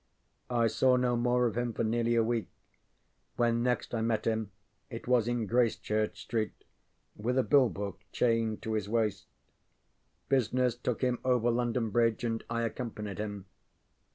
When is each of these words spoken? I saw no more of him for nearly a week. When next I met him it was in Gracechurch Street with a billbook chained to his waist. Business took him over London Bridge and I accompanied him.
I 0.49 0.65
saw 0.65 0.95
no 0.95 1.15
more 1.15 1.45
of 1.45 1.55
him 1.55 1.73
for 1.73 1.83
nearly 1.83 2.15
a 2.15 2.23
week. 2.23 2.49
When 3.35 3.61
next 3.61 3.93
I 3.93 4.01
met 4.01 4.25
him 4.25 4.49
it 4.89 5.07
was 5.07 5.27
in 5.27 5.45
Gracechurch 5.45 6.17
Street 6.23 6.63
with 7.15 7.37
a 7.37 7.43
billbook 7.43 7.99
chained 8.11 8.63
to 8.63 8.73
his 8.73 8.89
waist. 8.89 9.27
Business 10.27 10.73
took 10.75 11.03
him 11.03 11.19
over 11.23 11.51
London 11.51 11.91
Bridge 11.91 12.23
and 12.23 12.43
I 12.49 12.63
accompanied 12.63 13.19
him. 13.19 13.45